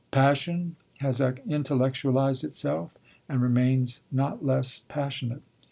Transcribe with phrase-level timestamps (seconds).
[0.09, 2.97] Passion has intellectualised itself,
[3.29, 5.43] and remains not less passionate.